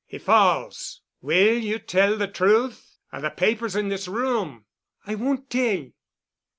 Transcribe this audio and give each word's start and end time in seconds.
He 0.07 0.17
falls—will 0.17 1.59
you 1.59 1.77
tell 1.77 2.17
the 2.17 2.27
truth? 2.27 2.97
Are 3.11 3.21
the 3.21 3.29
papers 3.29 3.75
in 3.75 3.89
this 3.89 4.07
room?" 4.07 4.65
"I 5.05 5.13
won't 5.13 5.47
tell." 5.47 5.89